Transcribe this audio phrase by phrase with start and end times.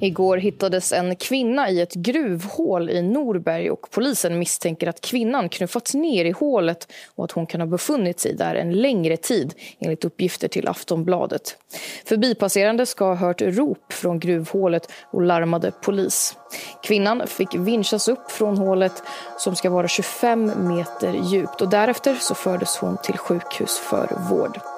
[0.00, 5.94] Igår hittades en kvinna i ett gruvhål i Norberg och polisen misstänker att kvinnan knuffats
[5.94, 10.04] ner i hålet och att hon kan ha befunnit sig där en längre tid enligt
[10.04, 11.56] uppgifter till Aftonbladet.
[12.04, 16.36] Förbipasserande ska ha hört rop från gruvhålet och larmade polis.
[16.82, 19.02] Kvinnan fick vinschas upp från hålet
[19.38, 24.77] som ska vara 25 meter djupt och därefter så fördes hon till sjukhus för vård.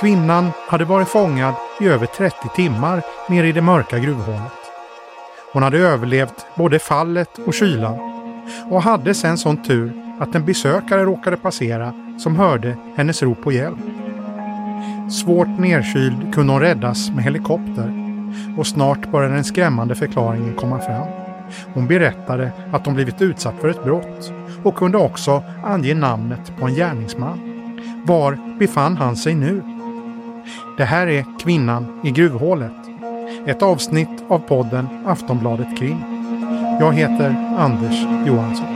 [0.00, 4.52] Kvinnan hade varit fångad i över 30 timmar nere i det mörka gruvhålet.
[5.52, 7.98] Hon hade överlevt både fallet och kylan
[8.70, 13.52] och hade sen sån tur att en besökare råkade passera som hörde hennes rop på
[13.52, 13.78] hjälp.
[15.10, 17.92] Svårt nedkyld kunde hon räddas med helikopter
[18.58, 21.08] och snart började den skrämmande förklaringen komma fram.
[21.74, 26.66] Hon berättade att hon blivit utsatt för ett brott och kunde också ange namnet på
[26.66, 27.40] en gärningsman.
[28.04, 29.79] Var befann han sig nu?
[30.76, 32.72] Det här är Kvinnan i gruvhålet.
[33.46, 35.98] Ett avsnitt av podden Aftonbladet Krim.
[36.80, 38.66] Jag heter Anders Johansson.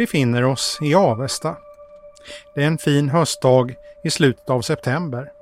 [0.00, 1.56] Befinner oss i Avesta.
[2.54, 5.32] Det är en fin höstdag i slutet av september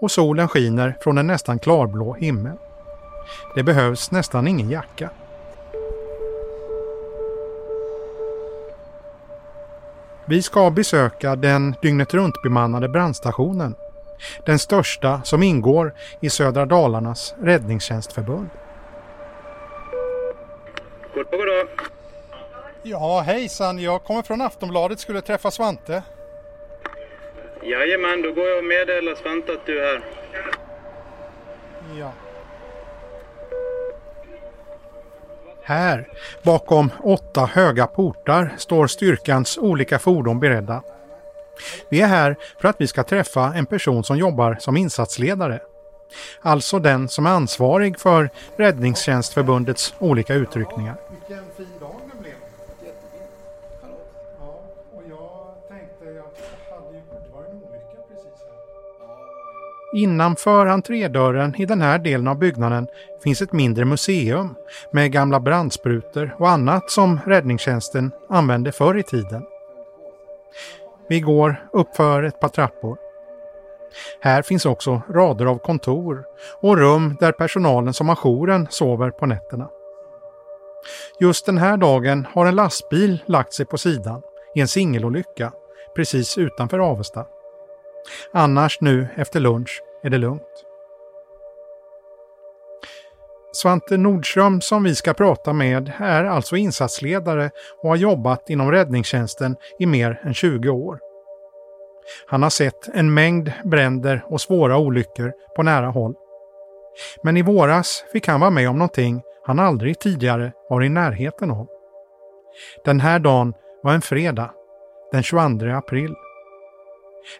[0.00, 2.56] och solen skiner från en nästan klarblå himmel.
[3.54, 5.10] Det behövs nästan ingen jacka.
[10.24, 13.74] Vi ska besöka den dygnet runt bemannade brandstationen.
[14.46, 18.48] Den största som ingår i Södra Dalarnas räddningstjänstförbund.
[21.14, 21.95] Goddag, goddag.
[22.88, 23.78] Ja, hejsan.
[23.78, 25.00] Jag kommer från Aftonbladet.
[25.00, 26.02] Skulle träffa Svante.
[27.62, 30.02] Jajamän, då går jag och meddelar Svante att du är här.
[31.98, 32.12] Ja.
[35.62, 36.08] Här,
[36.42, 40.82] bakom åtta höga portar, står styrkans olika fordon beredda.
[41.88, 45.60] Vi är här för att vi ska träffa en person som jobbar som insatsledare.
[46.40, 50.96] Alltså den som är ansvarig för Räddningstjänstförbundets olika utryckningar.
[59.96, 62.88] Innanför entrédörren i den här delen av byggnaden
[63.22, 64.54] finns ett mindre museum
[64.90, 69.46] med gamla brandsprutor och annat som räddningstjänsten använde förr i tiden.
[71.08, 72.96] Vi går uppför ett par trappor.
[74.20, 76.24] Här finns också rader av kontor
[76.60, 79.68] och rum där personalen som har jouren sover på nätterna.
[81.20, 84.22] Just den här dagen har en lastbil lagt sig på sidan
[84.54, 85.52] i en singelolycka
[85.94, 87.26] precis utanför Avesta.
[88.32, 90.66] Annars nu efter lunch är det lugnt.
[93.52, 97.50] Svante Nordström som vi ska prata med är alltså insatsledare
[97.82, 100.98] och har jobbat inom räddningstjänsten i mer än 20 år.
[102.26, 106.14] Han har sett en mängd bränder och svåra olyckor på nära håll.
[107.22, 111.50] Men i våras fick han vara med om någonting han aldrig tidigare var i närheten
[111.50, 111.66] av.
[112.84, 114.50] Den här dagen var en fredag,
[115.12, 116.14] den 22 april.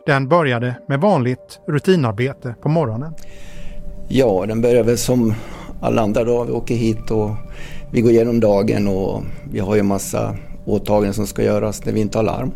[0.07, 3.15] Den började med vanligt rutinarbete på morgonen.
[4.09, 5.35] Ja, den börjar väl som
[5.81, 6.45] alla andra dagar.
[6.45, 7.31] Vi åker hit och
[7.93, 12.01] vi går igenom dagen och vi har ju massa åtaganden som ska göras när vi
[12.01, 12.51] inte har larm.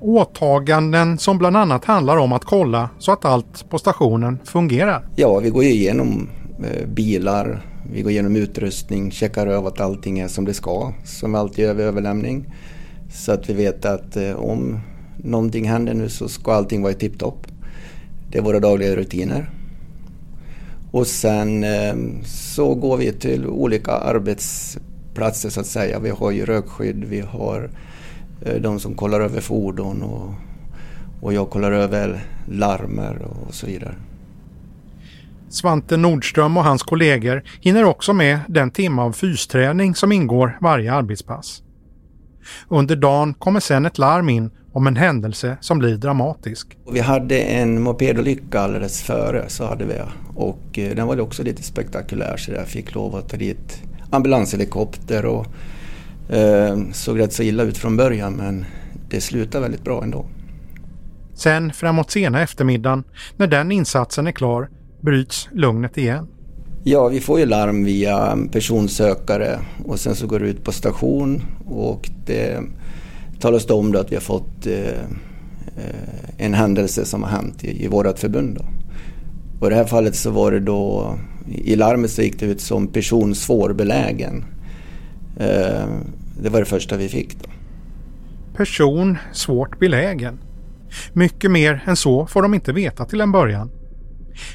[0.00, 5.08] Åtaganden som bland annat handlar om att kolla så att allt på stationen fungerar.
[5.16, 6.28] Ja, vi går igenom
[6.64, 7.62] eh, bilar,
[7.92, 11.64] vi går igenom utrustning, checkar över att allting är som det ska, som vi alltid
[11.64, 12.54] gör vid överlämning.
[13.12, 14.80] Så att vi vet att eh, om
[15.24, 17.46] någonting händer nu så ska allting vara i tipptopp.
[18.30, 19.50] Det är våra dagliga rutiner.
[20.90, 25.98] Och sen ehm, så går vi till olika arbetsplatser så att säga.
[25.98, 27.70] Vi har ju rökskydd, vi har
[28.42, 30.34] eh, de som kollar över fordon och,
[31.20, 33.94] och jag kollar över larmer och så vidare.
[35.48, 40.92] Svante Nordström och hans kollegor hinner också med den timme av fysträning som ingår varje
[40.92, 41.62] arbetspass.
[42.68, 46.76] Under dagen kommer sen ett larm in om en händelse som blir dramatisk.
[46.92, 49.94] Vi hade en mopedolycka alldeles före, så hade vi.
[50.34, 55.24] Och eh, den var också lite spektakulär så jag fick lov att ta dit ambulanshelikopter
[55.26, 55.46] och
[56.28, 58.64] Eh, såg rätt så illa ut från början men
[59.10, 60.26] det slutade väldigt bra ändå.
[61.34, 63.04] Sen framåt sena eftermiddagen,
[63.36, 64.68] när den insatsen är klar,
[65.00, 66.28] bryts lugnet igen.
[66.84, 71.42] Ja, vi får ju larm via personsökare och sen så går det ut på station
[71.66, 72.62] och det
[73.40, 74.88] talas det om att vi har fått eh,
[75.76, 78.54] eh, en händelse som har hänt i, i vårt förbund.
[78.54, 78.64] Då.
[79.60, 81.14] Och I det här fallet så var det då,
[81.48, 84.44] i larmet så gick det ut som person svårbelägen.
[85.36, 85.86] Eh,
[86.42, 87.50] det var det första vi fick då.
[88.56, 90.38] Person svårt belägen.
[91.12, 93.70] Mycket mer än så får de inte veta till en början.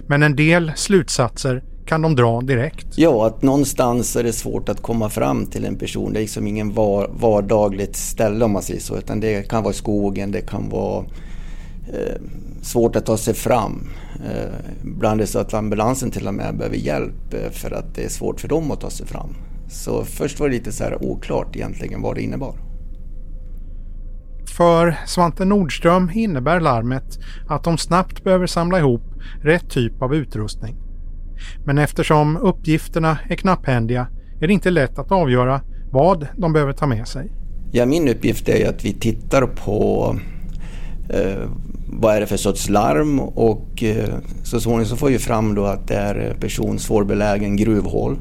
[0.08, 2.88] Men en del slutsatser kan de dra direkt.
[2.96, 6.14] Ja, att någonstans är det svårt att komma fram till en person.
[6.14, 8.98] Det är liksom ingen var, vardagligt ställe om man säger så.
[8.98, 11.06] Utan det kan vara skogen, det kan vara
[11.94, 12.22] eh,
[12.62, 13.90] svårt att ta sig fram.
[14.26, 14.54] Eh,
[14.84, 18.04] ibland är det så att ambulansen till och med behöver hjälp eh, för att det
[18.04, 19.36] är svårt för dem att ta sig fram.
[19.70, 22.56] Så först var det lite så här oklart egentligen vad det innebar.
[24.58, 29.02] För Svante Nordström innebär larmet att de snabbt behöver samla ihop
[29.42, 30.83] rätt typ av utrustning.
[31.66, 34.08] Men eftersom uppgifterna är knapphändiga
[34.42, 37.32] är det inte lätt att avgöra vad de behöver ta med sig.
[37.72, 40.16] Ja, min uppgift är att vi tittar på
[41.10, 41.50] eh,
[41.88, 44.10] vad är det för sorts larm och eh,
[44.44, 48.18] så småningom så får vi fram då att det är eh, person svårbelägen gruvhål.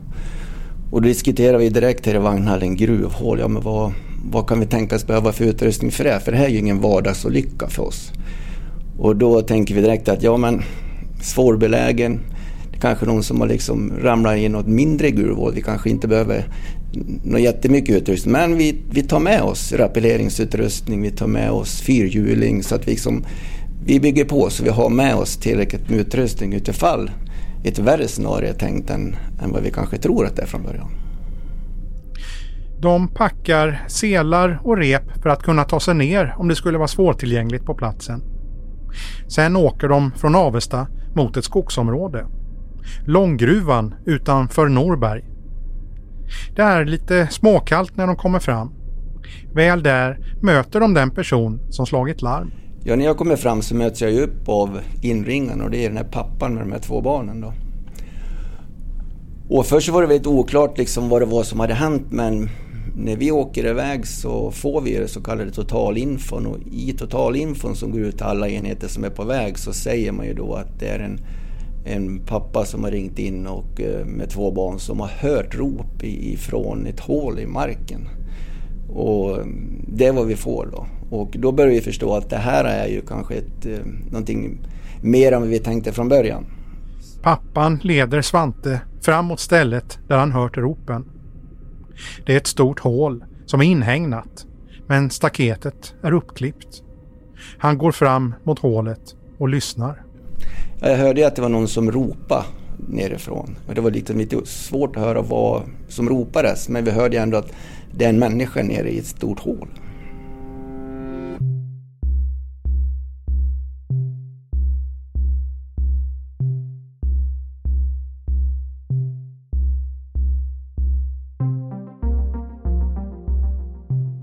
[0.91, 3.93] Och då diskuterar vi direkt här i vagnhallen gruvhål, ja men vad,
[4.31, 6.20] vad kan vi tänkas behöva för utrustning för det?
[6.20, 8.12] För det här är ju ingen vardagsolycka för oss.
[8.99, 10.62] Och då tänker vi direkt att ja men
[11.23, 12.20] svårbelägen,
[12.82, 15.52] kanske någon som har liksom ramlat i något mindre gruvhål.
[15.55, 16.44] Vi kanske inte behöver
[17.25, 18.32] något jättemycket utrustning.
[18.32, 22.90] Men vi, vi tar med oss rappelleringsutrustning, vi tar med oss fyrhjuling så att vi,
[22.90, 23.25] liksom,
[23.84, 27.11] vi bygger på så vi har med oss tillräckligt med utrustning utifall
[27.64, 30.62] ett värre scenario är tänkt än, än vad vi kanske tror att det är från
[30.62, 30.90] början.
[32.81, 36.88] De packar selar och rep för att kunna ta sig ner om det skulle vara
[36.88, 38.23] svårtillgängligt på platsen.
[39.28, 42.26] Sen åker de från Avesta mot ett skogsområde.
[43.06, 45.25] Långgruvan utanför Norberg.
[46.56, 48.73] Det är lite småkallt när de kommer fram.
[49.55, 52.52] Väl där möter de den person som slagit larm.
[52.84, 55.88] Ja, när jag kommer fram så möts jag ju upp av inringaren och det är
[55.88, 57.52] den här pappan med de här två barnen då.
[59.49, 62.49] Och först var det väldigt oklart liksom vad det var som hade hänt men
[62.96, 67.90] när vi åker iväg så får vi det så kallade totalinfon och i totalinfon som
[67.90, 70.81] går ut till alla enheter som är på väg så säger man ju då att
[70.81, 71.20] det är en,
[71.84, 76.02] en pappa som har ringt in och eh, med två barn som har hört rop
[76.02, 78.08] ifrån ett hål i marken.
[78.88, 80.87] Och mm, det är vad vi får då.
[81.17, 84.58] Och då börjar vi förstå att det här är ju kanske ett, eh, någonting
[85.02, 86.46] mer än vad vi tänkte från början.
[87.23, 91.05] Pappan leder Svante fram mot stället där han hört ropen.
[92.26, 94.46] Det är ett stort hål som är inhägnat,
[94.87, 96.82] men staketet är uppklippt.
[97.58, 100.02] Han går fram mot hålet och lyssnar.
[100.81, 102.44] Jag hörde att det var någon som ropade
[102.89, 103.56] nerifrån.
[103.69, 107.39] Och det var liksom lite svårt att höra vad som ropades, men vi hörde ändå
[107.39, 107.53] att
[107.94, 109.69] det är en människa nere i ett stort hål.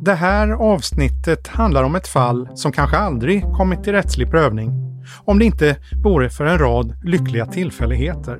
[0.02, 4.89] Det här avsnittet handlar om ett fall som kanske aldrig kommit till rättslig prövning
[5.26, 8.40] om det inte vore för en rad lyckliga tillfälligheter.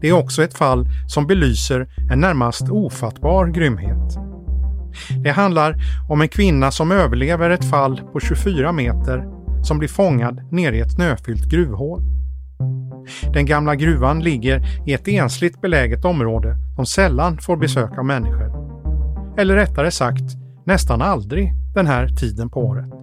[0.00, 4.18] Det är också ett fall som belyser en närmast ofattbar grymhet.
[5.24, 5.76] Det handlar
[6.08, 9.24] om en kvinna som överlever ett fall på 24 meter
[9.62, 12.02] som blir fångad nere i ett snöfyllt gruvhål.
[13.32, 18.62] Den gamla gruvan ligger i ett ensligt beläget område som sällan får besök av människor.
[19.38, 23.01] Eller rättare sagt, nästan aldrig den här tiden på året.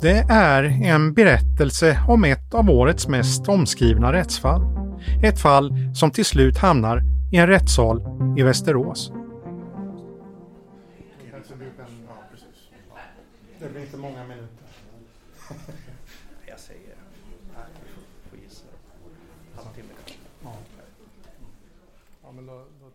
[0.00, 4.62] Det är en berättelse om ett av årets mest omskrivna rättsfall.
[5.22, 7.02] Ett fall som till slut hamnar
[7.32, 8.02] i en rättssal
[8.38, 9.12] i Västerås.
[13.60, 14.66] Det blir inte många minuter.
[16.46, 16.94] Jag säger,
[18.30, 18.64] får gissa,
[19.56, 19.88] halvtimme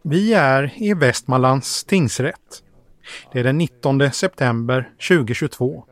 [0.02, 2.64] Vi är i Västmanlands tingsrätt.
[3.34, 5.87] Det är den 19 september 2022.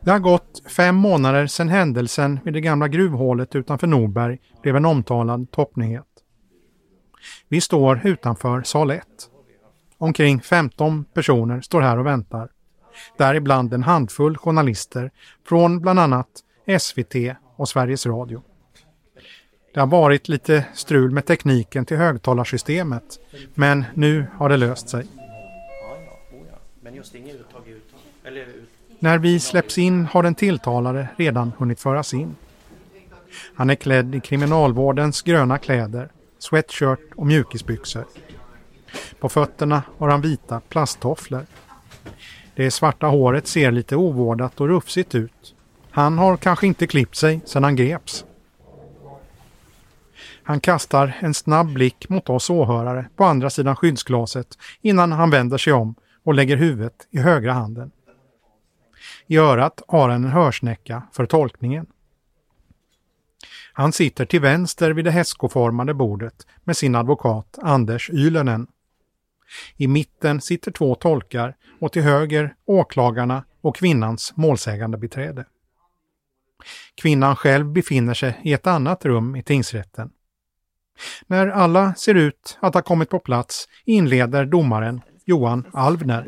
[0.00, 4.84] Det har gått fem månader sedan händelsen vid det gamla gruvhålet utanför Norberg blev en
[4.84, 6.06] omtalad toppnyhet.
[7.48, 9.04] Vi står utanför sal 1.
[9.98, 12.48] Omkring 15 personer står här och väntar.
[13.18, 15.10] Däribland en handfull journalister
[15.46, 16.28] från bland annat
[16.80, 17.14] SVT
[17.56, 18.42] och Sveriges Radio.
[19.74, 23.20] Det har varit lite strul med tekniken till högtalarsystemet,
[23.54, 25.06] men nu har det löst sig.
[29.02, 32.36] När vi släpps in har den tilltalade redan hunnit föras in.
[33.54, 38.04] Han är klädd i kriminalvårdens gröna kläder, sweatshirt och mjukisbyxor.
[39.20, 41.46] På fötterna har han vita plasttofflor.
[42.54, 45.54] Det svarta håret ser lite ovårdat och rufsigt ut.
[45.90, 48.24] Han har kanske inte klippt sig sedan han greps.
[50.42, 55.58] Han kastar en snabb blick mot oss åhörare på andra sidan skyddsglaset innan han vänder
[55.58, 57.90] sig om och lägger huvudet i högra handen.
[59.30, 61.86] I örat har han en hörsnäcka för tolkningen.
[63.72, 68.66] Han sitter till vänster vid det hästskoformade bordet med sin advokat Anders Ylönen.
[69.76, 75.44] I mitten sitter två tolkar och till höger åklagarna och kvinnans målsägande beträde.
[76.94, 80.10] Kvinnan själv befinner sig i ett annat rum i tingsrätten.
[81.26, 86.26] När alla ser ut att ha kommit på plats inleder domaren Johan Alvner.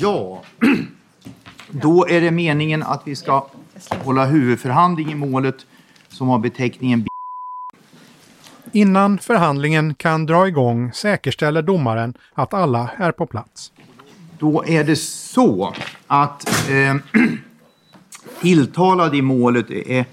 [0.00, 0.42] Ja,
[1.72, 3.46] då är det meningen att vi ska
[4.04, 5.66] hålla huvudförhandling i målet
[6.08, 7.06] som har beteckningen
[8.72, 13.72] Innan förhandlingen kan dra igång säkerställer domaren att alla är på plats.
[14.38, 15.74] Då är det så
[16.06, 16.96] att eh,
[18.40, 20.04] tilltalad i målet är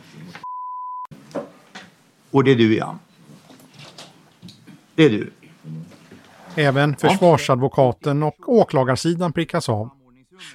[2.32, 2.96] och det är du ja.
[4.96, 5.32] Det är du.
[6.56, 9.90] Även försvarsadvokaten och åklagarsidan prickas av.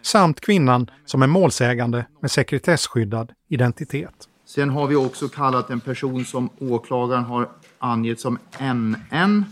[0.02, 4.28] Samt kvinnan som är målsägande med sekretesskyddad identitet.
[4.46, 7.48] Sen har vi också kallat en person som åklagaren har
[7.78, 9.44] angett som NN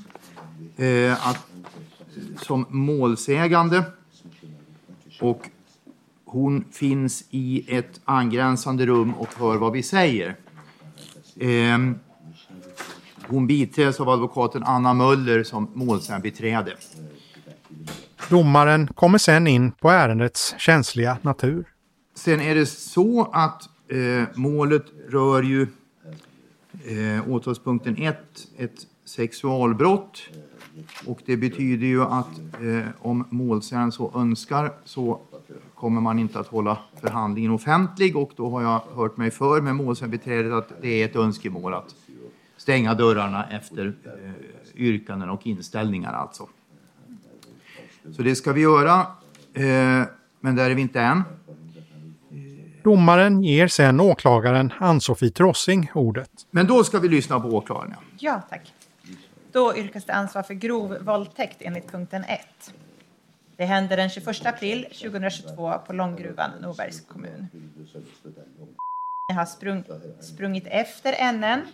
[0.77, 1.47] eh, att,
[2.41, 3.85] som målsägande.
[5.21, 5.49] Och
[6.25, 10.37] hon finns i ett angränsande rum och hör vad vi säger.
[11.37, 11.79] Eh,
[13.27, 16.77] hon biträds av advokaten Anna Möller som målsägandebiträde.
[18.33, 21.65] Domaren kommer sen in på ärendets känsliga natur.
[22.15, 25.63] Sen är det så att eh, målet rör ju
[26.85, 28.17] eh, åtalspunkten 1,
[28.59, 30.23] ett sexualbrott.
[31.07, 35.21] Och det betyder ju att eh, om målsägaren så önskar så
[35.75, 39.77] kommer man inte att hålla förhandlingen offentlig och då har jag hört mig för med
[39.77, 41.95] målsägandebiträdet att det är ett önskemål att
[42.57, 46.49] stänga dörrarna efter eh, yrkanden och inställningar alltså.
[48.17, 49.07] Så det ska vi göra,
[49.55, 49.65] eh,
[50.41, 51.23] men där är vi inte än.
[52.85, 56.31] Domaren ger sen åklagaren Ann-Sofie Trossing ordet.
[56.51, 57.95] Men då ska vi lyssna på åklagaren.
[58.19, 58.73] Ja, tack.
[59.53, 62.41] Då yrkas det ansvar för grov våldtäkt enligt punkten 1.
[63.57, 67.47] Det hände den 21 april 2022 på Långgruvan, Norbergs kommun.
[69.33, 69.85] Har sprung,
[70.21, 71.67] sprungit efter NN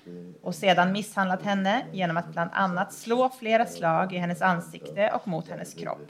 [0.42, 5.28] och sedan misshandlat henne genom att bland annat slå flera slag i hennes ansikte och
[5.28, 6.08] mot hennes kropp.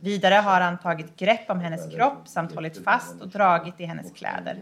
[0.00, 4.12] Vidare har han tagit grepp om hennes kropp samt hållit fast och dragit i hennes
[4.12, 4.56] kläder.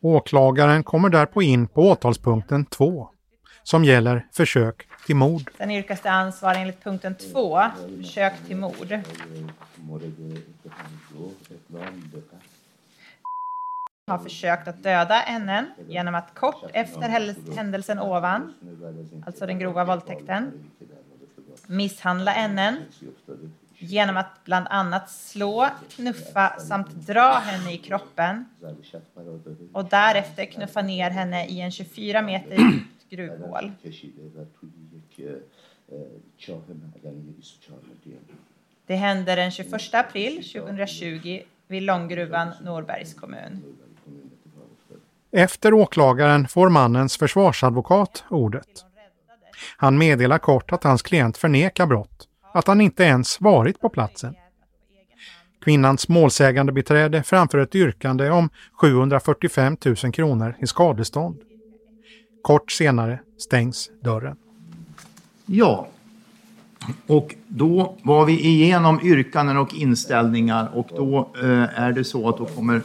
[0.00, 3.08] Åklagaren kommer därpå in på åtalspunkten 2
[3.62, 5.50] som gäller försök till mord.
[5.58, 7.60] Sen yrkas det ansvar enligt punkten 2,
[8.02, 9.00] försök till mord
[14.08, 17.08] har försökt att döda NN genom att kort efter
[17.56, 18.54] händelsen ovan,
[19.26, 20.70] alltså den grova våldtäkten,
[21.66, 22.76] misshandla NN
[23.78, 28.44] genom att bland annat slå, knuffa samt dra henne i kroppen
[29.72, 33.72] och därefter knuffa ner henne i en 24 meter djupt gruvhål.
[38.86, 43.62] Det hände den 21 april 2020 vid Långgruvan, Norbergs kommun.
[45.32, 48.84] Efter åklagaren får mannens försvarsadvokat ordet.
[49.76, 54.34] Han meddelar kort att hans klient förnekar brott, att han inte ens varit på platsen.
[55.64, 61.40] Kvinnans målsägande beträde framför ett yrkande om 745 000 kronor i skadestånd.
[62.42, 64.36] Kort senare stängs dörren.
[65.46, 65.88] Ja,
[67.06, 72.38] och då var vi igenom yrkanden och inställningar och då eh, är det så att
[72.38, 72.82] då kommer eh,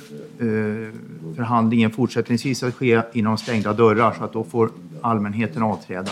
[1.35, 4.69] förhandlingen fortsättningsvis att ske inom stängda dörrar så att då får
[5.01, 6.11] allmänheten avträda.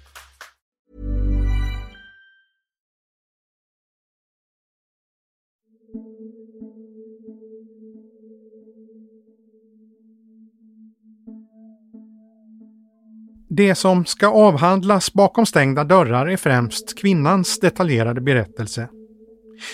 [13.61, 18.89] Det som ska avhandlas bakom stängda dörrar är främst kvinnans detaljerade berättelse.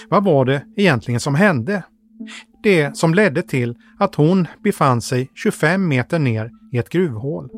[0.10, 1.84] Vad var det egentligen som hände?
[2.64, 7.50] Det som ledde till att hon befann sig 25 meter ner i ett gruvhål.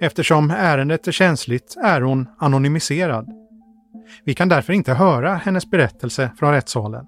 [0.00, 3.28] Eftersom ärendet är känsligt är hon anonymiserad.
[4.24, 7.04] Vi kan därför inte höra hennes berättelse från rättssalen.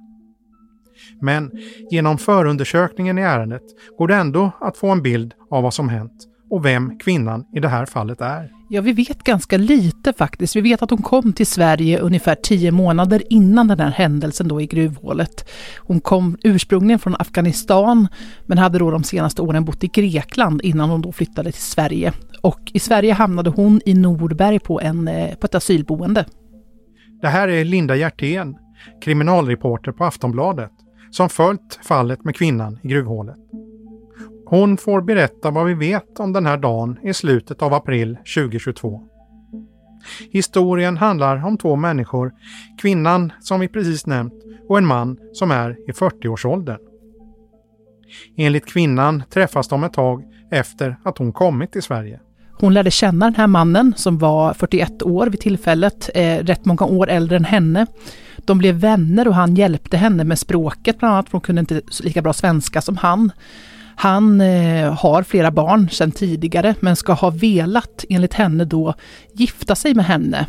[1.20, 1.50] Men
[1.90, 3.64] genom förundersökningen i ärendet
[3.98, 7.60] går det ändå att få en bild av vad som hänt och vem kvinnan i
[7.60, 8.50] det här fallet är.
[8.68, 10.56] Ja, vi vet ganska lite faktiskt.
[10.56, 14.60] Vi vet att hon kom till Sverige ungefär tio månader innan den här händelsen då
[14.60, 15.50] i gruvhålet.
[15.78, 18.08] Hon kom ursprungligen från Afghanistan
[18.46, 22.12] men hade då de senaste åren bott i Grekland innan hon då flyttade till Sverige.
[22.42, 26.24] Och i Sverige hamnade hon i Norberg på, en, eh, på ett asylboende.
[27.20, 28.56] Det här är Linda Hjertén,
[29.04, 30.70] kriminalreporter på Aftonbladet,
[31.10, 33.36] som följt fallet med kvinnan i gruvhålet.
[34.50, 39.00] Hon får berätta vad vi vet om den här dagen i slutet av april 2022.
[40.30, 42.32] Historien handlar om två människor,
[42.82, 44.34] kvinnan som vi precis nämnt
[44.68, 46.78] och en man som är i 40-årsåldern.
[48.36, 52.20] Enligt kvinnan träffas de ett tag efter att hon kommit till Sverige.
[52.52, 56.84] Hon lärde känna den här mannen som var 41 år vid tillfället, eh, rätt många
[56.84, 57.86] år äldre än henne.
[58.36, 61.80] De blev vänner och han hjälpte henne med språket bland annat, för hon kunde inte
[62.02, 63.32] lika bra svenska som han.
[63.96, 68.94] Han eh, har flera barn sedan tidigare men ska ha velat, enligt henne då,
[69.34, 70.46] gifta sig med henne.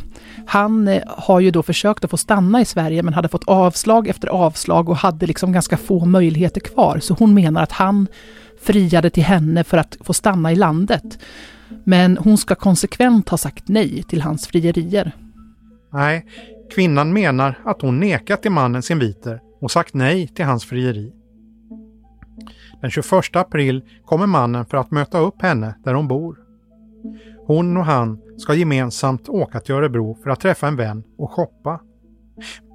[0.47, 4.07] Han eh, har ju då försökt att få stanna i Sverige men hade fått avslag
[4.07, 6.99] efter avslag och hade liksom ganska få möjligheter kvar.
[6.99, 8.07] Så hon menar att han
[8.61, 11.19] friade till henne för att få stanna i landet.
[11.83, 15.11] Men hon ska konsekvent ha sagt nej till hans frierier.
[15.93, 16.25] Nej,
[16.75, 21.11] kvinnan menar att hon nekat till mannens inviter och sagt nej till hans frieri.
[22.81, 26.37] Den 21 april kommer mannen för att möta upp henne där hon bor.
[27.47, 31.79] Hon och han ska gemensamt åka till Örebro för att träffa en vän och shoppa.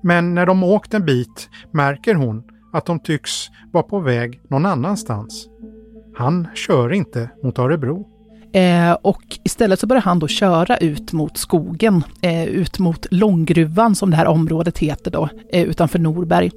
[0.02, 2.42] Men när de åkt en bit märker hon
[2.72, 3.30] att de tycks
[3.72, 5.48] vara på väg någon annanstans.
[6.16, 8.16] Han kör inte mot Örebro.
[8.52, 13.94] Eh, och istället så börjar han då köra ut mot skogen, eh, ut mot Långgruvan
[13.94, 16.50] som det här området heter då, eh, utanför Norberg.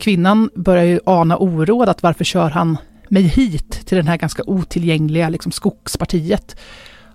[0.00, 2.76] Kvinnan börjar ju ana oråd att varför kör han
[3.08, 6.56] mig hit till den här ganska otillgängliga liksom, skogspartiet.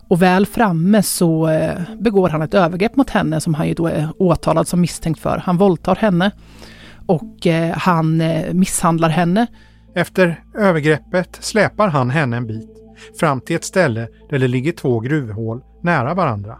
[0.07, 3.87] Och väl framme så eh, begår han ett övergrepp mot henne som han ju då
[3.87, 5.37] är åtalad som misstänkt för.
[5.37, 6.31] Han våldtar henne
[7.05, 9.47] och eh, han eh, misshandlar henne.
[9.95, 12.69] Efter övergreppet släpar han henne en bit
[13.19, 16.57] fram till ett ställe där det ligger två gruvhål nära varandra.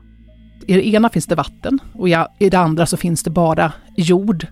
[0.68, 2.10] I det ena finns det vatten och
[2.40, 4.48] i det andra så finns det bara jord.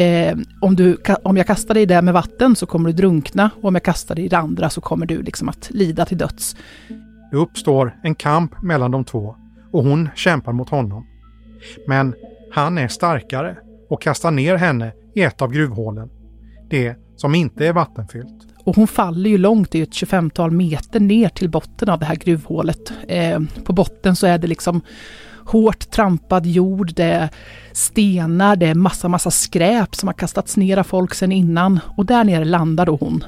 [0.00, 3.64] Eh, om, du, om jag kastar dig där med vatten så kommer du drunkna och
[3.64, 6.56] om jag kastar dig i det andra så kommer du liksom att lida till döds.
[7.30, 9.36] Det uppstår en kamp mellan de två
[9.72, 11.06] och hon kämpar mot honom.
[11.88, 12.14] Men
[12.52, 13.56] han är starkare
[13.88, 16.08] och kastar ner henne i ett av gruvhålen.
[16.70, 18.46] Det som inte är vattenfyllt.
[18.64, 22.06] Och hon faller ju långt, det är ett 25-tal meter ner till botten av det
[22.06, 22.92] här gruvhålet.
[23.08, 24.80] Eh, på botten så är det liksom
[25.50, 27.28] hårt trampad jord, det är
[27.72, 31.80] stenar, det är massa, massa skräp som har kastats ner av folk sedan innan.
[31.96, 33.24] Och där nere landar då hon.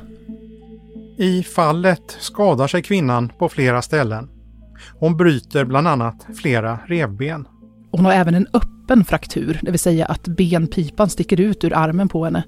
[1.18, 4.28] I fallet skadar sig kvinnan på flera ställen.
[4.98, 7.48] Hon bryter bland annat flera revben.
[7.90, 12.08] Hon har även en öppen fraktur, det vill säga att benpipan sticker ut ur armen
[12.08, 12.44] på henne.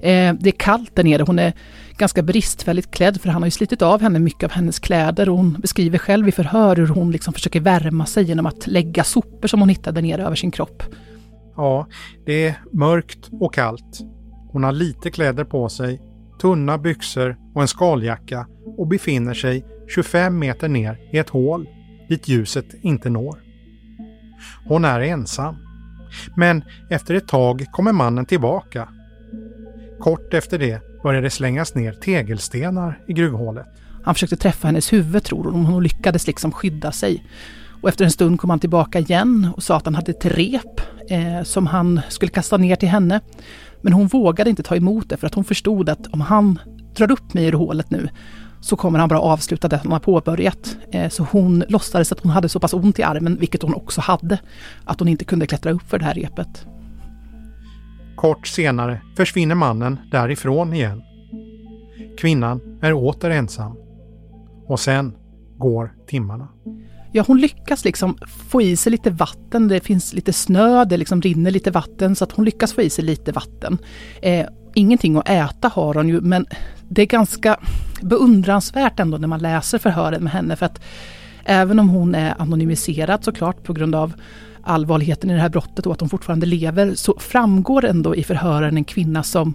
[0.00, 1.52] Eh, det är kallt där nere, hon är
[1.98, 5.36] ganska bristfälligt klädd för han har ju slitit av henne mycket av hennes kläder och
[5.36, 9.48] hon beskriver själv i förhör hur hon liksom försöker värma sig genom att lägga sopor
[9.48, 10.82] som hon hittade nere över sin kropp.
[11.56, 11.86] Ja,
[12.26, 14.00] det är mörkt och kallt.
[14.52, 16.00] Hon har lite kläder på sig,
[16.40, 18.46] tunna byxor och en skaljacka
[18.78, 21.68] och befinner sig 25 meter ner i ett hål
[22.08, 23.42] dit ljuset inte når.
[24.68, 25.56] Hon är ensam.
[26.36, 28.88] Men efter ett tag kommer mannen tillbaka.
[30.00, 33.66] Kort efter det började det slängas ner tegelstenar i gruvhålet.
[34.04, 37.24] Han försökte träffa hennes huvud tror hon, hon lyckades liksom skydda sig.
[37.82, 40.80] Och efter en stund kom han tillbaka igen och sa att han hade ett rep
[41.10, 43.20] eh, som han skulle kasta ner till henne.
[43.80, 46.58] Men hon vågade inte ta emot det för att hon förstod att om han
[46.96, 48.08] drar upp mig ur hålet nu
[48.60, 50.76] så kommer han bara avsluta det han har påbörjat.
[50.92, 54.00] Eh, så hon låtsades att hon hade så pass ont i armen, vilket hon också
[54.00, 54.38] hade,
[54.84, 56.66] att hon inte kunde klättra upp för det här repet.
[58.16, 61.02] Kort senare försvinner mannen därifrån igen.
[62.18, 63.76] Kvinnan är åter ensam.
[64.66, 65.16] Och sen
[65.58, 66.48] går timmarna.
[67.12, 68.18] Ja, hon lyckas liksom
[68.50, 69.68] få i sig lite vatten.
[69.68, 72.90] Det finns lite snö, det liksom rinner lite vatten så att hon lyckas få i
[72.90, 73.78] sig lite vatten.
[74.22, 76.46] Eh, ingenting att äta har hon ju, men
[76.88, 77.60] det är ganska
[78.02, 80.80] beundransvärt ändå när man läser förhören med henne för att
[81.44, 84.12] även om hon är anonymiserad såklart på grund av
[84.66, 88.76] allvarligheten i det här brottet och att hon fortfarande lever så framgår ändå i förhören
[88.76, 89.54] en kvinna som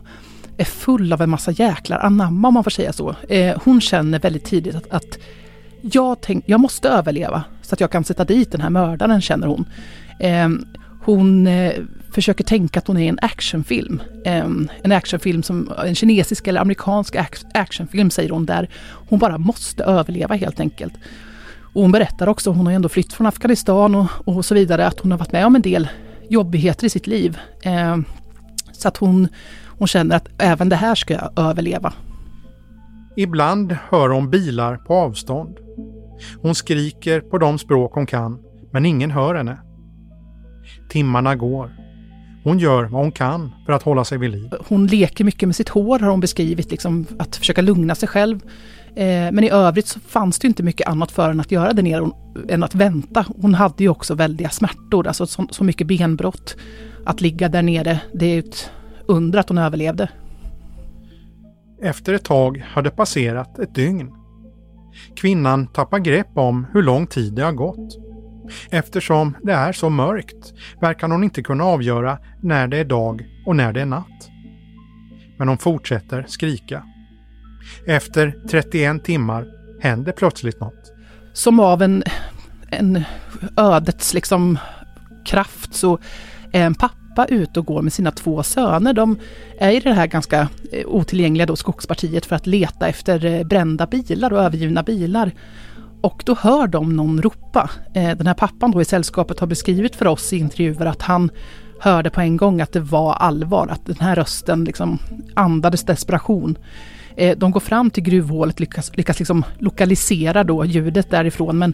[0.58, 3.16] är full av en massa jäklar anamma om man får säga så.
[3.30, 5.18] Eh, hon känner väldigt tidigt att, att
[5.82, 9.48] jag, tänk, jag måste överleva så att jag kan sätta dit den här mördaren känner
[9.48, 9.66] hon.
[10.20, 10.50] Eh,
[11.04, 11.74] hon eh,
[12.12, 14.02] försöker tänka att hon är en actionfilm.
[14.26, 14.46] Eh,
[14.84, 17.16] en actionfilm som en kinesisk eller amerikansk
[17.54, 18.70] actionfilm säger hon där
[19.10, 20.94] hon bara måste överleva helt enkelt.
[21.74, 24.88] Och hon berättar också, hon har ju ändå flytt från Afghanistan och, och så vidare,
[24.88, 25.90] att hon har varit med om en del
[26.30, 27.38] jobbigheter i sitt liv.
[27.64, 27.98] Eh,
[28.72, 29.28] så att hon,
[29.68, 31.94] hon känner att även det här ska jag överleva.
[33.16, 35.58] Ibland hör hon bilar på avstånd.
[36.42, 38.40] Hon skriker på de språk hon kan,
[38.72, 39.58] men ingen hör henne.
[40.90, 41.76] Timmarna går.
[42.44, 44.50] Hon gör vad hon kan för att hålla sig vid liv.
[44.68, 48.40] Hon leker mycket med sitt hår har hon beskrivit, liksom, att försöka lugna sig själv.
[48.96, 51.84] Eh, men i övrigt så fanns det inte mycket annat för henne att göra där
[51.84, 52.12] nere
[52.50, 53.26] än att vänta.
[53.42, 56.56] Hon hade ju också väldiga smärtor, alltså så, så mycket benbrott.
[57.06, 58.72] Att ligga där nere, det är ett
[59.08, 60.10] under att hon överlevde.
[61.82, 64.12] Efter ett tag har det passerat ett dygn.
[65.16, 67.98] Kvinnan tappar grepp om hur lång tid det har gått.
[68.70, 73.56] Eftersom det är så mörkt verkar hon inte kunna avgöra när det är dag och
[73.56, 74.30] när det är natt.
[75.38, 76.84] Men hon fortsätter skrika.
[77.88, 79.46] Efter 31 timmar
[79.82, 80.94] händer plötsligt något.
[81.34, 82.04] Som av en,
[82.70, 83.04] en
[83.58, 84.60] ödets liksom
[85.26, 86.00] kraft så
[86.52, 88.94] är en pappa ute och går med sina två söner.
[88.94, 89.20] De
[89.60, 93.88] är i det här ganska eh, otillgängliga då skogspartiet för att leta efter eh, brända
[93.88, 95.32] bilar och övergivna bilar.
[96.02, 97.70] Och då hör de någon ropa.
[97.94, 101.32] Eh, den här pappan då i sällskapet har beskrivit för oss i intervjuer att han
[101.80, 105.00] hörde på en gång att det var allvar, att den här rösten liksom
[105.34, 106.58] andades desperation.
[107.16, 111.74] Eh, de går fram till gruvhålet, lyckas, lyckas liksom lokalisera då ljudet därifrån men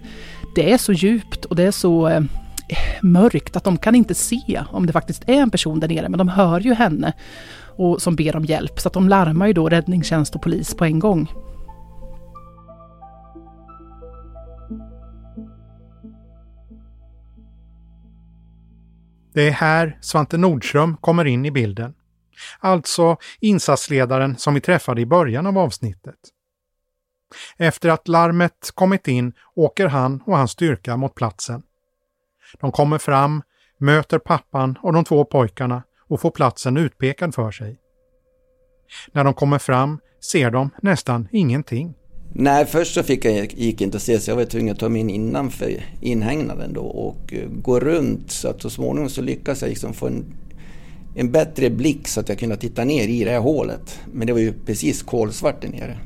[0.55, 2.21] det är så djupt och det är så eh,
[3.01, 6.17] mörkt att de kan inte se om det faktiskt är en person där nere men
[6.17, 7.13] de hör ju henne
[7.77, 10.85] och som ber om hjälp så att de larmar ju då räddningstjänst och polis på
[10.85, 11.27] en gång.
[19.33, 21.93] Det är här Svante Nordström kommer in i bilden.
[22.59, 26.15] Alltså insatsledaren som vi träffade i början av avsnittet.
[27.57, 31.63] Efter att larmet kommit in åker han och hans styrka mot platsen.
[32.59, 33.41] De kommer fram,
[33.77, 37.79] möter pappan och de två pojkarna och får platsen utpekad för sig.
[39.11, 39.99] När de kommer fram
[40.31, 41.93] ser de nästan ingenting.
[42.33, 44.89] Nej, först så fick jag, gick inte att se så jag var tvungen att ta
[44.89, 49.61] mig in innanför inhägnaden då och eh, gå runt så att så småningom så lyckades
[49.61, 50.25] jag liksom få en,
[51.19, 53.99] en bättre blick så att jag kunde titta ner i det här hålet.
[54.13, 55.97] Men det var ju precis kolsvart där nere.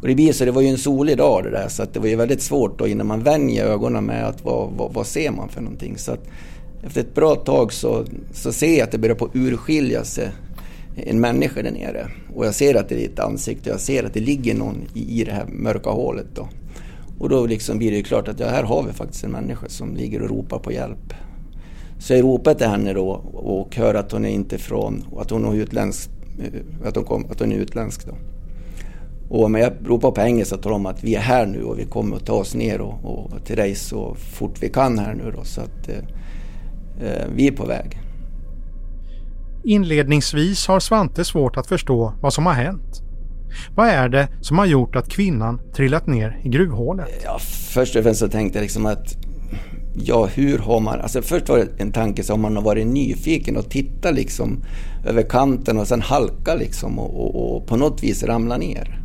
[0.00, 2.00] Och det blir så, det var ju en solig dag det där så att det
[2.00, 5.30] var ju väldigt svårt då innan man vänjer ögonen med att vad, vad, vad ser
[5.30, 5.98] man för någonting.
[5.98, 6.28] Så att
[6.82, 10.28] efter ett bra tag så, så ser jag att det börjar på urskilja sig
[10.96, 12.08] en människa där nere.
[12.34, 15.20] Och jag ser att det är ett ansikte, jag ser att det ligger någon i,
[15.20, 16.26] i det här mörka hålet.
[16.34, 16.48] Då.
[17.18, 19.68] Och då liksom blir det ju klart att ja, här har vi faktiskt en människa
[19.68, 21.14] som ligger och ropar på hjälp.
[22.02, 25.44] Så jag ropar till henne då och hör att hon är inte från, att hon
[25.44, 28.14] är utländsk, eh, att hon, kom, att hon är utländsk då.
[29.28, 31.78] Och men jag ropar på engelska och talar om att vi är här nu och
[31.78, 35.14] vi kommer att ta oss ner och, och till dig så fort vi kan här
[35.14, 35.44] nu då.
[35.44, 35.96] Så att eh,
[37.06, 37.98] eh vi är på väg.
[39.64, 43.02] Inledningsvis har Svante svårt att förstå vad som har hänt.
[43.74, 47.08] Vad är det som har gjort att kvinnan trillat ner i gruvhålet?
[47.24, 47.38] Ja,
[47.74, 49.16] först och främst så tänkte jag liksom att
[49.94, 51.00] ja, hur har man...
[51.00, 54.64] Alltså först var det en tanke som man har varit nyfiken och tittat liksom
[55.06, 58.98] över kanten och sen halka liksom och, och, och på något vis ramla ner.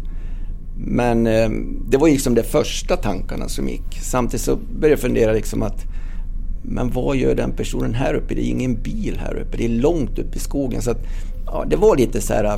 [0.78, 1.50] Men eh,
[1.90, 4.00] det var liksom de första tankarna som gick.
[4.02, 5.86] Samtidigt så började jag fundera liksom att
[6.70, 8.36] men vad gör den personen här uppe?
[8.36, 9.58] Det är ingen bil här uppe.
[9.58, 10.82] Det är långt upp i skogen.
[10.82, 11.06] Så att,
[11.46, 12.56] ja, det var lite så här eh,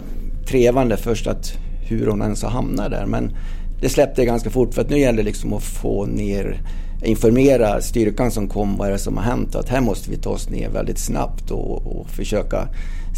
[0.48, 1.54] trevande först att
[1.88, 3.06] hur hon ens har hamnat där.
[3.06, 3.32] Men
[3.82, 6.62] det släppte ganska fort för att nu gäller det liksom att få ner,
[7.04, 10.18] informera styrkan som kom vad är det som har hänt och att här måste vi
[10.18, 12.68] ta oss ner väldigt snabbt och, och försöka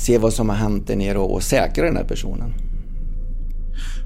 [0.06, 2.54] se vad som har hänt där nere och, och säkra den här personen.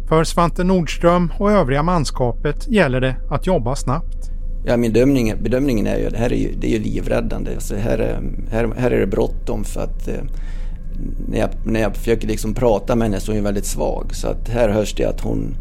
[0.07, 4.31] För Svante Nordström och övriga manskapet gäller det att jobba snabbt.
[4.65, 7.51] Ja, min bedömning, bedömningen är ju att det här är ju, det är ju livräddande.
[7.55, 10.23] Alltså här, är, här, här är det bråttom för att eh,
[11.27, 14.15] när jag, när jag försöker liksom prata med henne så är hon väldigt svag.
[14.15, 15.55] Så att här hörs det att hon,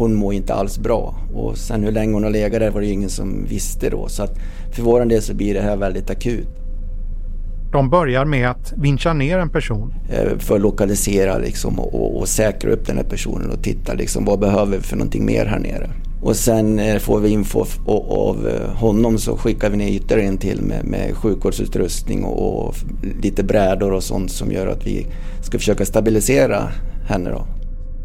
[0.00, 1.14] hon mår inte alls bra.
[1.34, 4.08] Och sen hur länge hon har legat där var det ingen som visste då.
[4.08, 4.38] Så att
[4.72, 6.48] för vår del så blir det här väldigt akut.
[7.72, 9.94] De börjar med att vincha ner en person.
[10.10, 14.24] Eh, för att lokalisera liksom och, och säkra upp den här personen och titta liksom
[14.24, 15.90] vad behöver vi för någonting mer här nere.
[16.22, 17.64] Och sen eh, får vi info
[18.10, 22.74] av eh, honom så skickar vi ner ytterligare en till med, med sjukvårdsutrustning och, och
[23.22, 25.06] lite brädor och sånt som gör att vi
[25.42, 26.68] ska försöka stabilisera
[27.08, 27.30] henne.
[27.30, 27.46] Då.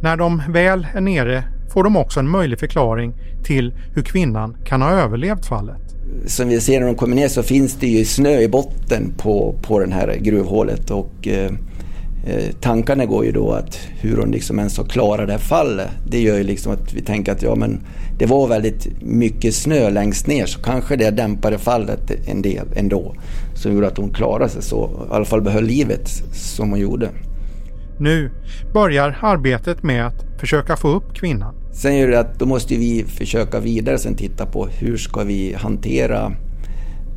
[0.02, 4.82] När de väl är nere får de också en möjlig förklaring till hur kvinnan kan
[4.82, 5.82] ha överlevt fallet.
[6.26, 9.56] Som vi ser när de kommer ner så finns det ju snö i botten på,
[9.62, 11.52] på det här gruvhålet och eh,
[12.28, 15.90] Eh, tankarna går ju då att hur hon liksom ens har klarat det här fallet.
[16.08, 17.80] Det gör ju liksom att vi tänker att ja men
[18.18, 23.16] det var väldigt mycket snö längst ner så kanske det dämpade fallet en del ändå.
[23.56, 27.10] Som gjorde att hon klarade sig så, i alla fall behöll livet som hon gjorde.
[28.00, 28.32] Nu
[28.74, 31.56] börjar arbetet med att försöka få upp kvinnan.
[31.72, 35.54] Sen gör det att då måste vi försöka vidare sen titta på hur ska vi
[35.54, 36.26] hantera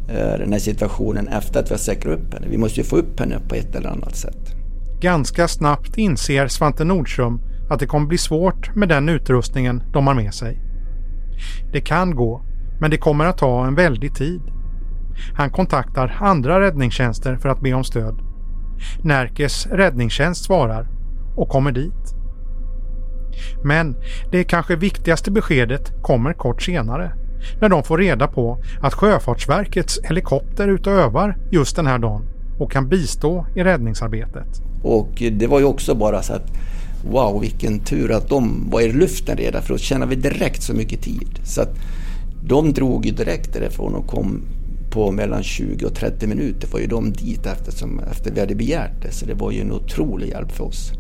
[0.09, 2.47] eh, den här situationen efter att vi har säkrat upp henne.
[2.51, 4.55] Vi måste ju få upp henne på ett eller annat sätt.
[5.01, 10.14] Ganska snabbt inser Svante Nordström att det kommer bli svårt med den utrustningen de har
[10.14, 10.59] med sig.
[11.73, 12.43] Det kan gå,
[12.81, 14.41] men det kommer att ta en väldig tid.
[15.35, 18.28] Han kontaktar andra räddningstjänster för att be om stöd.
[19.03, 20.88] Närkes räddningstjänst svarar
[21.37, 22.14] och kommer dit.
[23.64, 23.97] Men
[24.31, 27.12] det kanske viktigaste beskedet kommer kort senare
[27.61, 31.99] när de får reda på att Sjöfartsverkets helikopter är ute och övar just den här
[31.99, 32.25] dagen
[32.59, 34.62] och kan bistå i räddningsarbetet.
[34.83, 36.51] Och det var ju också bara så att
[37.11, 40.75] wow vilken tur att de var i luften redan för då tjänar vi direkt så
[40.75, 41.41] mycket tid.
[41.45, 41.75] Så att
[42.45, 44.43] de drog ju direkt därifrån och kom
[44.90, 49.03] på mellan 20 och 30 minuter var ju de dit eftersom, efter vi hade begärt
[49.03, 49.12] det.
[49.12, 50.92] Så det var ju en otrolig hjälp för oss.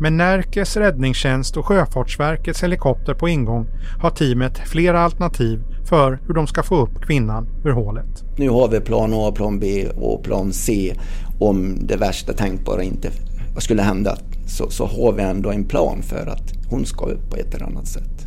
[0.00, 3.66] Med Närkes räddningstjänst och Sjöfartsverkets helikopter på ingång
[4.00, 8.24] har teamet flera alternativ för hur de ska få upp kvinnan ur hålet.
[8.36, 10.94] Nu har vi plan A, plan B och plan C
[11.40, 13.10] om det värsta tänkbara inte
[13.58, 14.16] skulle hända.
[14.46, 17.66] Så, så har vi ändå en plan för att hon ska upp på ett eller
[17.66, 18.26] annat sätt.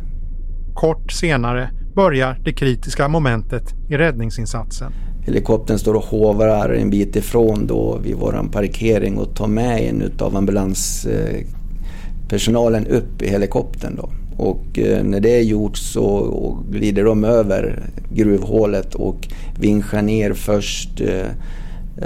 [0.74, 4.92] Kort senare börjar det kritiska momentet i räddningsinsatsen.
[5.22, 10.12] Helikoptern står och hovrar en bit ifrån då vid vår parkering och tar med en
[10.18, 13.96] av ambulanspersonalen upp i helikoptern.
[13.96, 14.10] Då.
[14.44, 17.82] Och eh, när det är gjort så glider de över
[18.14, 19.28] gruvhålet och
[19.60, 21.26] vinschar ner först eh,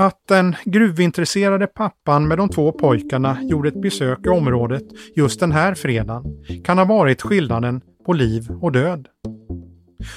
[0.00, 4.82] Att den gruvintresserade pappan med de två pojkarna gjorde ett besök i området
[5.16, 6.24] just den här fredagen
[6.64, 9.08] kan ha varit skillnaden på liv och död.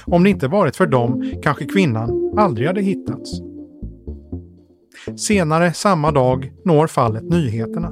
[0.05, 3.31] Om det inte varit för dem kanske kvinnan aldrig hade hittats.
[5.17, 7.91] Senare samma dag når fallet nyheterna.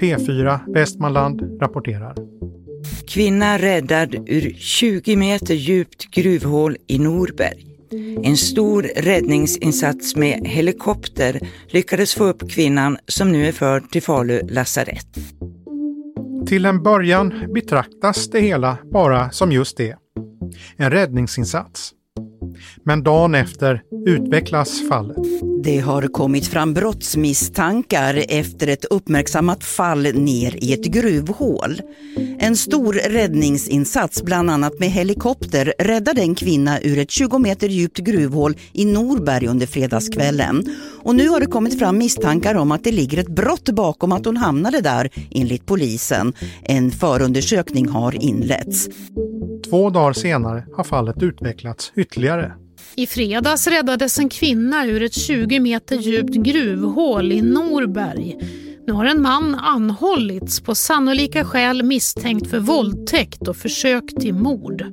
[0.00, 2.14] P4 Västmanland rapporterar.
[3.08, 7.71] Kvinna räddad ur 20 meter djupt gruvhål i Norberg.
[8.22, 14.40] En stor räddningsinsats med helikopter lyckades få upp kvinnan som nu är förd till Falu
[14.48, 15.18] lasarett.
[16.46, 19.96] Till en början betraktas det hela bara som just det.
[20.76, 21.92] En räddningsinsats.
[22.84, 25.51] Men dagen efter utvecklas fallet.
[25.64, 31.80] Det har kommit fram brottsmisstankar efter ett uppmärksammat fall ner i ett gruvhål.
[32.38, 37.98] En stor räddningsinsats, bland annat med helikopter, räddade en kvinna ur ett 20 meter djupt
[37.98, 40.64] gruvhål i Norberg under fredagskvällen.
[41.02, 44.26] Och nu har det kommit fram misstankar om att det ligger ett brott bakom att
[44.26, 46.32] hon hamnade där, enligt polisen.
[46.62, 48.88] En förundersökning har inletts.
[49.70, 52.52] Två dagar senare har fallet utvecklats ytterligare.
[52.96, 58.36] I fredags räddades en kvinna ur ett 20 meter djupt gruvhål i Norberg.
[58.86, 64.84] Nu har en man anhållits på sannolika skäl misstänkt för våldtäkt och försök till mord.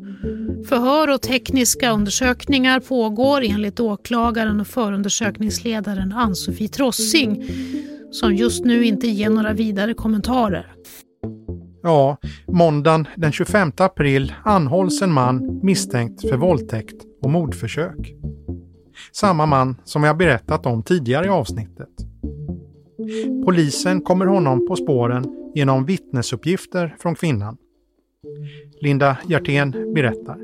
[0.70, 7.44] Förhör och tekniska undersökningar pågår enligt åklagaren och förundersökningsledaren Ann-Sofie Trossing
[8.12, 10.72] som just nu inte ger några vidare kommentarer.
[11.84, 18.14] Ja, måndagen den 25 april anhålls en man misstänkt för våldtäkt och mordförsök.
[19.12, 21.90] Samma man som vi har berättat om tidigare i avsnittet.
[23.46, 27.58] Polisen kommer honom på spåren genom vittnesuppgifter från kvinnan.
[28.82, 30.38] Linda Hjertén berättar.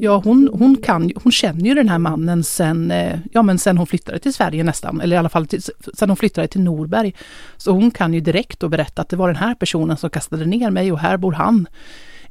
[0.00, 3.78] Ja, hon, hon, kan, hon känner ju den här mannen sen, eh, ja, men sen
[3.78, 5.62] hon flyttade till Sverige nästan, eller i alla fall till,
[5.94, 7.14] sen hon flyttade till Norberg.
[7.56, 10.46] Så hon kan ju direkt då berätta att det var den här personen som kastade
[10.46, 11.66] ner mig och här bor han.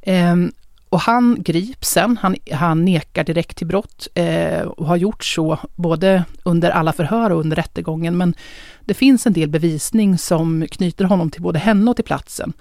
[0.02, 0.52] Ehm,
[0.92, 5.58] och han grips sen, han, han nekar direkt till brott eh, och har gjort så
[5.74, 8.16] både under alla förhör och under rättegången.
[8.16, 8.34] Men
[8.84, 12.52] det finns en del bevisning som knyter honom till både henne och till platsen.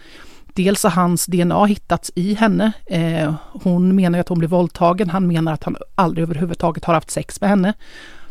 [0.54, 2.72] Dels har hans DNA hittats i henne.
[2.86, 5.10] Eh, hon menar att hon blev våldtagen.
[5.10, 7.74] Han menar att han aldrig överhuvudtaget har haft sex med henne.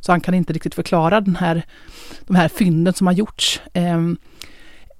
[0.00, 1.62] Så han kan inte riktigt förklara den här,
[2.26, 3.60] de här fynden som har gjorts.
[3.74, 4.00] Eh,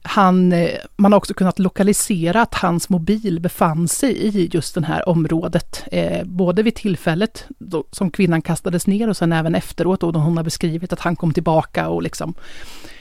[0.03, 4.85] han, eh, man har också kunnat lokalisera att hans mobil befann sig i just det
[4.85, 5.85] här området.
[5.93, 10.21] Eh, både vid tillfället då, som kvinnan kastades ner och sen även efteråt då, då
[10.21, 12.35] hon har beskrivit att han kom tillbaka och liksom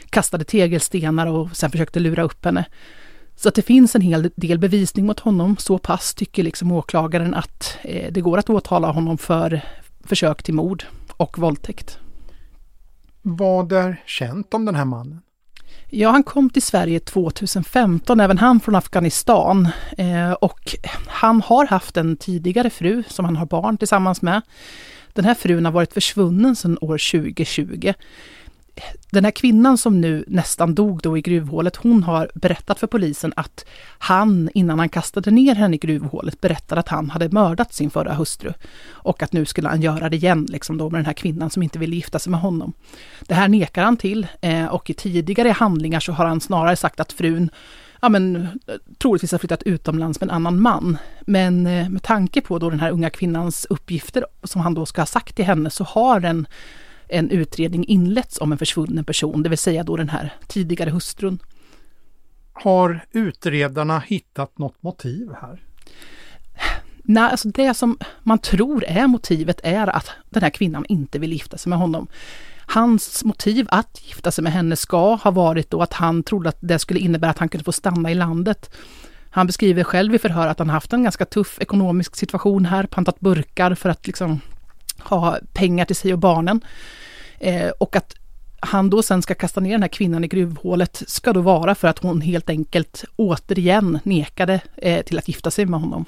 [0.09, 2.65] kastade tegelstenar och sen försökte lura upp henne.
[3.35, 5.57] Så att det finns en hel del bevisning mot honom.
[5.57, 9.61] Så pass tycker liksom åklagaren att eh, det går att åtala honom för
[10.03, 10.83] försök till mord
[11.17, 11.99] och våldtäkt.
[13.21, 15.21] Vad är känt om den här mannen?
[15.91, 19.67] Ja, han kom till Sverige 2015, även han från Afghanistan.
[19.97, 20.75] Eh, och
[21.07, 24.41] han har haft en tidigare fru som han har barn tillsammans med.
[25.13, 27.93] Den här frun har varit försvunnen sedan år 2020
[29.11, 33.33] den här kvinnan som nu nästan dog då i gruvhålet, hon har berättat för polisen
[33.35, 33.65] att
[33.97, 38.13] han, innan han kastade ner henne i gruvhålet, berättade att han hade mördat sin förra
[38.13, 38.53] hustru.
[38.89, 41.63] Och att nu skulle han göra det igen, liksom då med den här kvinnan som
[41.63, 42.73] inte ville gifta sig med honom.
[43.21, 46.99] Det här nekar han till eh, och i tidigare handlingar så har han snarare sagt
[46.99, 47.51] att frun
[48.01, 48.47] ja men,
[48.97, 50.97] troligtvis har flyttat utomlands med en annan man.
[51.21, 55.01] Men eh, med tanke på då den här unga kvinnans uppgifter som han då ska
[55.01, 56.47] ha sagt till henne så har den
[57.09, 61.39] en utredning inletts om en försvunnen person, det vill säga då den här tidigare hustrun.
[62.53, 65.61] Har utredarna hittat något motiv här?
[67.03, 71.33] Nej, alltså det som man tror är motivet är att den här kvinnan inte vill
[71.33, 72.07] gifta sig med honom.
[72.65, 76.57] Hans motiv att gifta sig med henne ska ha varit då att han trodde att
[76.59, 78.75] det skulle innebära att han kunde få stanna i landet.
[79.29, 83.19] Han beskriver själv i förhör att han haft en ganska tuff ekonomisk situation här, pantat
[83.19, 84.39] burkar för att liksom
[85.03, 86.61] ha pengar till sig och barnen.
[87.39, 88.13] Eh, och att
[88.61, 91.87] han då sen ska kasta ner den här kvinnan i gruvhålet ska då vara för
[91.87, 96.05] att hon helt enkelt återigen nekade eh, till att gifta sig med honom.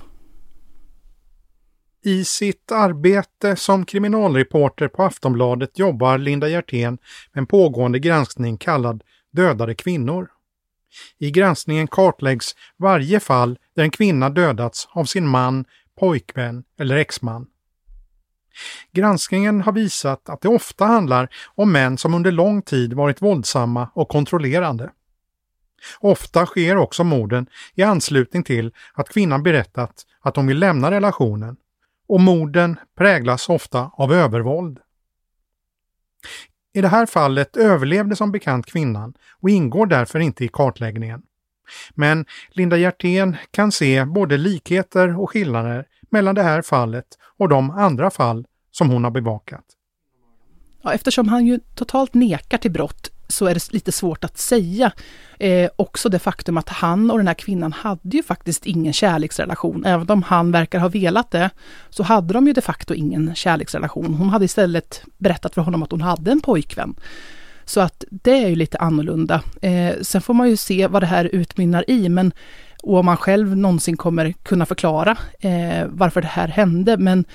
[2.04, 6.98] I sitt arbete som kriminalreporter på Aftonbladet jobbar Linda Hjertén
[7.34, 9.04] med en pågående granskning kallad
[9.34, 10.30] Dödade kvinnor.
[11.20, 15.66] I granskningen kartläggs varje fall där en kvinna dödats av sin man,
[16.00, 17.48] pojkvän eller exman.
[18.92, 23.90] Granskningen har visat att det ofta handlar om män som under lång tid varit våldsamma
[23.94, 24.90] och kontrollerande.
[26.00, 31.58] Ofta sker också morden i anslutning till att kvinnan berättat att hon vill lämna relationen
[32.08, 34.80] och morden präglas ofta av övervåld.
[36.74, 41.22] I det här fallet överlevde som bekant kvinnan och ingår därför inte i kartläggningen.
[41.94, 47.06] Men Linda Hjertén kan se både likheter och skillnader mellan det här fallet
[47.38, 49.66] och de andra fall som hon har bevakat.
[50.84, 54.92] Ja, eftersom han ju totalt nekar till brott så är det lite svårt att säga.
[55.40, 59.86] Eh, också det faktum att han och den här kvinnan hade ju faktiskt ingen kärleksrelation.
[59.86, 61.50] Även om han verkar ha velat det,
[61.90, 64.14] så hade de ju de facto ingen kärleksrelation.
[64.14, 66.96] Hon hade istället berättat för honom att hon hade en pojkvän.
[67.66, 69.42] Så att det är ju lite annorlunda.
[69.62, 72.32] Eh, sen får man ju se vad det här utmynnar i, men
[72.84, 76.98] och om man själv någonsin kommer kunna förklara eh, varför det här hände.
[76.98, 77.26] Men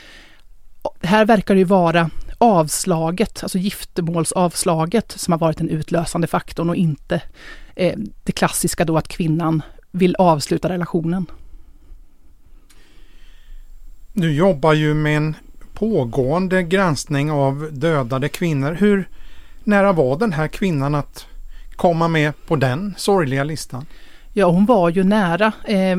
[1.03, 6.77] här verkar det ju vara avslaget, alltså giftermålsavslaget, som har varit den utlösande faktorn och
[6.77, 7.23] inte
[7.77, 11.27] eh, det klassiska då att kvinnan vill avsluta relationen.
[14.13, 15.37] Du jobbar ju med en
[15.75, 18.73] pågående granskning av dödade kvinnor.
[18.73, 19.09] Hur
[19.65, 21.27] nära var den här kvinnan att
[21.77, 23.87] komma med på den sorgliga listan?
[24.39, 25.53] Ja, hon var ju nära.
[25.65, 25.99] Eh,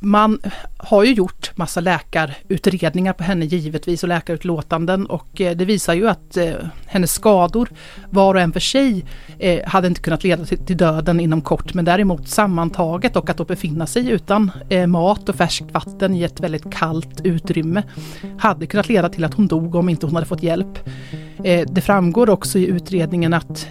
[0.00, 0.38] man
[0.84, 6.08] har ju gjort massa läkarutredningar på henne givetvis och läkarutlåtanden och eh, det visar ju
[6.08, 6.52] att eh,
[6.86, 7.68] hennes skador
[8.10, 9.04] var och en för sig
[9.38, 13.44] eh, hade inte kunnat leda till, döden inom kort men däremot sammantaget och att då
[13.44, 14.50] befinna sig utan
[14.86, 17.82] mat och färskt vatten i ett väldigt kallt utrymme
[18.38, 20.78] hade kunnat leda till att hon dog om inte hon hade fått hjälp.
[21.66, 23.68] Det framgår också i utredningen att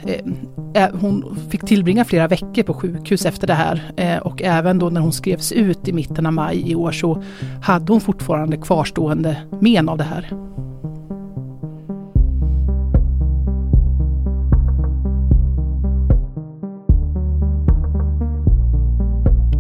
[0.94, 5.14] hon fick tillbringa flera veckor på sjukhus efter det här och även då när hon
[5.14, 7.24] skrevs ut i mitten av maj i år så
[7.62, 10.34] hade hon fortfarande kvarstående men av det här.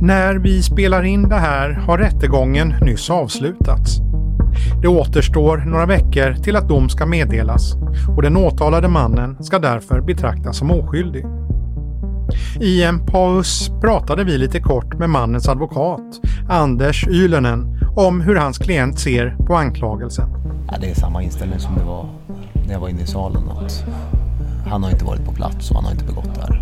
[0.01, 3.97] När vi spelar in det här har rättegången nyss avslutats.
[4.81, 7.73] Det återstår några veckor till att dom ska meddelas
[8.15, 11.25] och den åtalade mannen ska därför betraktas som oskyldig.
[12.59, 16.19] I en paus pratade vi lite kort med mannens advokat,
[16.49, 20.29] Anders Ylönen, om hur hans klient ser på anklagelsen.
[20.71, 22.09] Ja, det är samma inställning som det var
[22.65, 23.43] när jag var inne i salen.
[23.49, 23.83] Att
[24.67, 26.61] han har inte varit på plats och han har inte begått det här.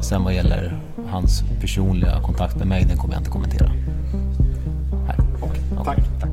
[0.00, 3.70] Sen vad gäller hans personliga kontakt med mig, den kommer jag inte kommentera.
[5.42, 5.80] Okay.
[5.80, 5.84] okay.
[5.84, 5.98] Tack.
[6.20, 6.30] Tack.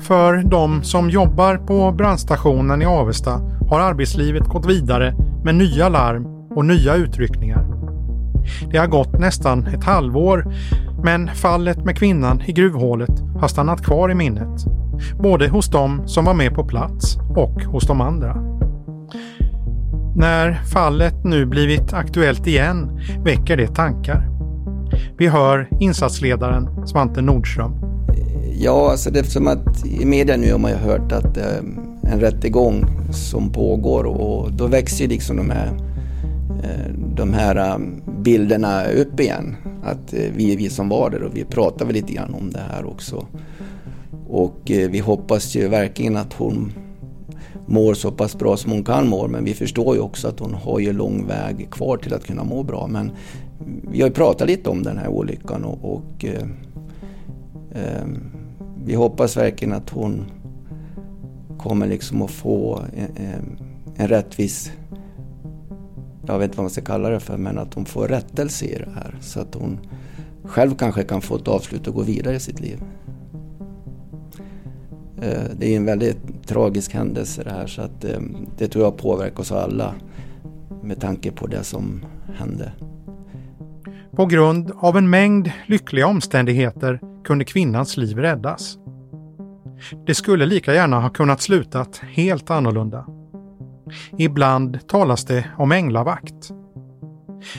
[0.00, 3.40] För de som jobbar på brandstationen i Avesta
[3.70, 7.66] har arbetslivet gått vidare med nya larm och nya utryckningar.
[8.70, 10.54] Det har gått nästan ett halvår
[11.04, 14.64] men fallet med kvinnan i gruvhålet har stannat kvar i minnet.
[15.22, 18.36] Både hos dem som var med på plats och hos de andra.
[20.16, 24.28] När fallet nu blivit aktuellt igen väcker det tankar.
[25.18, 27.72] Vi hör insatsledaren Svante Nordström.
[28.54, 31.40] Ja, alltså det är som att i media nu har man ju hört att det
[31.40, 31.62] är
[32.12, 35.87] en rättegång som pågår och då växer ju liksom de här,
[36.62, 37.78] Eh, de här eh,
[38.18, 39.56] bilderna upp igen.
[39.82, 42.62] Att eh, vi är vi som var där och vi pratade lite grann om det
[42.72, 43.26] här också.
[44.28, 46.72] Och vi hoppas ju verkligen att hon
[47.66, 49.28] mår så pass bra som hon kan må.
[49.28, 52.44] Men vi förstår ju också att hon har ju lång väg kvar till att kunna
[52.44, 52.86] må bra.
[52.86, 53.10] Men
[53.90, 56.42] vi har ju pratat lite om den här olyckan och, och eh,
[57.72, 58.06] eh,
[58.84, 60.24] vi hoppas verkligen att hon
[61.58, 63.58] kommer liksom att få en,
[63.96, 64.72] en rättvis
[66.32, 68.78] jag vet inte vad man ska kalla det för, men att hon får rättelse i
[68.78, 69.16] det här.
[69.20, 69.80] Så att hon
[70.44, 72.82] själv kanske kan få ett avslut och gå vidare i sitt liv.
[75.22, 78.20] Eh, det är en väldigt tragisk händelse det här så att eh,
[78.58, 79.94] det tror jag påverkar oss alla
[80.82, 82.04] med tanke på det som
[82.34, 82.72] hände.
[84.10, 88.78] På grund av en mängd lyckliga omständigheter kunde kvinnans liv räddas.
[90.06, 93.06] Det skulle lika gärna ha kunnat slutat helt annorlunda.
[94.18, 96.50] Ibland talas det om änglavakt.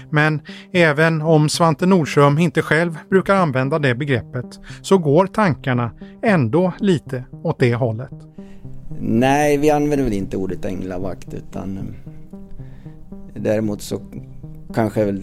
[0.10, 6.74] Men även om Svante Nordström inte själv brukar använda det begreppet så går tankarna ändå
[6.80, 8.12] lite åt det hållet.
[9.02, 11.84] Nej, vi använder väl inte ordet änglavakt utan eh,
[13.42, 14.02] däremot så
[14.74, 15.18] kanske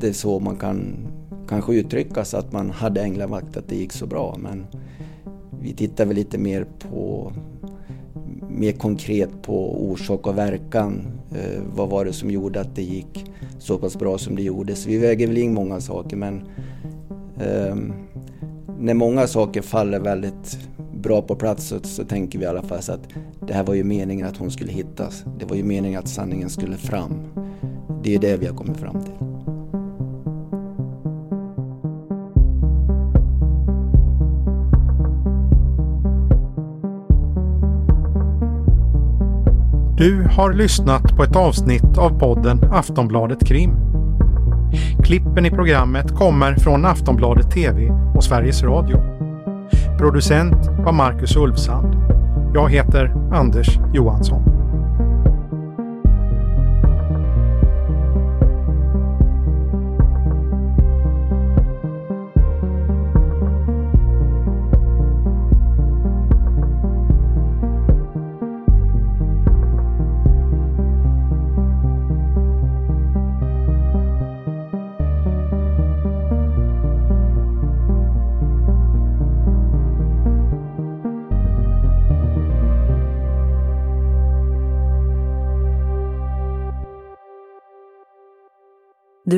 [0.00, 1.06] det är så man kan
[1.48, 4.36] kanske uttrycka sig att man hade änglavakt, att det gick så bra.
[4.38, 4.66] Men
[5.60, 7.32] vi tittar väl lite mer på
[8.54, 11.02] mer konkret på orsak och verkan.
[11.32, 13.24] Eh, vad var det som gjorde att det gick
[13.58, 14.74] så pass bra som det gjorde?
[14.74, 16.42] Så vi väger väl in många saker men
[17.36, 17.76] eh,
[18.78, 20.58] när många saker faller väldigt
[20.94, 23.08] bra på plats så, så, tänker vi i alla fall så att
[23.40, 25.24] det här var ju meningen att hon skulle hittas.
[25.38, 27.10] Det var ju meningen att sanningen skulle fram.
[28.02, 29.33] Det är det vi har kommit fram till.
[39.96, 43.70] Du har lyssnat på ett avsnitt av podden Aftonbladet Krim.
[45.04, 48.96] Klippen i programmet kommer från Aftonbladet TV och Sveriges Radio.
[49.98, 51.94] Producent var Marcus Ulfsand.
[52.54, 54.53] Jag heter Anders Johansson.